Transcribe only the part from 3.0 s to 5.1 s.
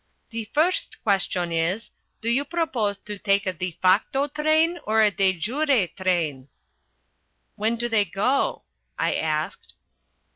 to take a de facto train or